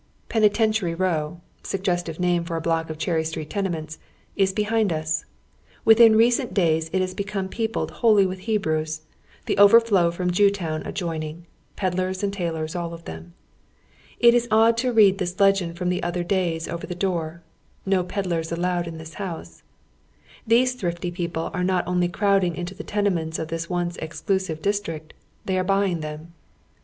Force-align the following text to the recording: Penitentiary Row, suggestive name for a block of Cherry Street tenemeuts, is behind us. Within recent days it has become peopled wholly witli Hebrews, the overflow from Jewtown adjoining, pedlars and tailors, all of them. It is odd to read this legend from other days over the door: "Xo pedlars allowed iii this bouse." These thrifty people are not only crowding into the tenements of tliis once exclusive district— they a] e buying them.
Penitentiary 0.29 0.95
Row, 0.95 1.41
suggestive 1.61 2.19
name 2.19 2.43
for 2.43 2.55
a 2.55 2.59
block 2.59 2.89
of 2.89 2.97
Cherry 2.97 3.23
Street 3.23 3.51
tenemeuts, 3.51 3.99
is 4.35 4.51
behind 4.51 4.91
us. 4.91 5.25
Within 5.85 6.15
recent 6.15 6.55
days 6.55 6.89
it 6.91 7.01
has 7.01 7.13
become 7.13 7.47
peopled 7.47 7.91
wholly 8.01 8.25
witli 8.25 8.39
Hebrews, 8.39 9.01
the 9.45 9.59
overflow 9.59 10.09
from 10.09 10.31
Jewtown 10.31 10.81
adjoining, 10.87 11.45
pedlars 11.75 12.23
and 12.23 12.33
tailors, 12.33 12.75
all 12.75 12.95
of 12.95 13.05
them. 13.05 13.35
It 14.19 14.33
is 14.33 14.47
odd 14.49 14.75
to 14.77 14.91
read 14.91 15.19
this 15.19 15.39
legend 15.39 15.77
from 15.77 15.93
other 16.01 16.23
days 16.23 16.67
over 16.67 16.87
the 16.87 16.95
door: 16.95 17.43
"Xo 17.87 18.07
pedlars 18.07 18.51
allowed 18.51 18.87
iii 18.87 18.97
this 18.97 19.13
bouse." 19.19 19.61
These 20.47 20.73
thrifty 20.73 21.11
people 21.11 21.51
are 21.53 21.63
not 21.63 21.85
only 21.87 22.07
crowding 22.07 22.55
into 22.55 22.73
the 22.73 22.83
tenements 22.83 23.37
of 23.37 23.49
tliis 23.49 23.69
once 23.69 23.97
exclusive 23.97 24.63
district— 24.63 25.13
they 25.45 25.59
a] 25.59 25.61
e 25.61 25.63
buying 25.63 25.99
them. 25.99 26.33